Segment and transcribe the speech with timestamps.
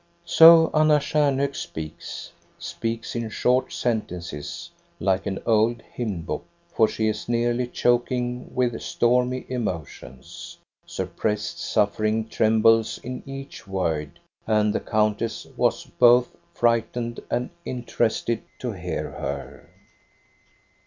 [0.25, 6.43] "So Anna Stjarnhok speaks,— speaks in short sentences, like an old hymn book,
[6.75, 10.57] for she is nearly choking with stormy emotions.
[10.87, 13.13] Suppressed suffer 220 THE STORY OF GOSTA BE RUNG.
[13.13, 19.11] ing trembles in each word, and the countess was both frightened and interested to hear
[19.11, 19.69] her.